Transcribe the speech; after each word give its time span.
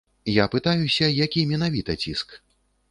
Я 0.35 0.45
пытаюся, 0.55 1.11
які 1.25 1.47
менавіта 1.53 1.99
ціск. 2.07 2.39